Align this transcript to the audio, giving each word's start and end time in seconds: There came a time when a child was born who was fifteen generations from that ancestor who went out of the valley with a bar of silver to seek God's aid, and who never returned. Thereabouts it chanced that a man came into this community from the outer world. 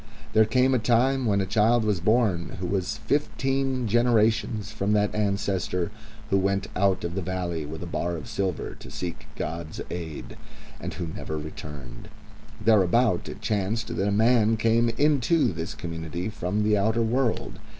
There 0.33 0.45
came 0.45 0.73
a 0.73 0.79
time 0.79 1.27
when 1.27 1.41
a 1.41 1.45
child 1.45 1.85
was 1.85 1.99
born 1.99 2.57
who 2.59 2.65
was 2.65 2.97
fifteen 3.05 3.87
generations 3.87 4.71
from 4.71 4.93
that 4.93 5.13
ancestor 5.13 5.91
who 6.31 6.39
went 6.39 6.65
out 6.75 7.03
of 7.03 7.13
the 7.13 7.21
valley 7.21 7.67
with 7.67 7.83
a 7.83 7.85
bar 7.85 8.15
of 8.17 8.27
silver 8.27 8.73
to 8.79 8.89
seek 8.89 9.27
God's 9.35 9.79
aid, 9.91 10.37
and 10.79 10.91
who 10.95 11.05
never 11.05 11.37
returned. 11.37 12.09
Thereabouts 12.59 13.29
it 13.29 13.41
chanced 13.41 13.95
that 13.95 14.07
a 14.07 14.11
man 14.11 14.57
came 14.57 14.89
into 14.89 15.53
this 15.53 15.75
community 15.75 16.29
from 16.29 16.63
the 16.63 16.75
outer 16.75 17.03
world. 17.03 17.59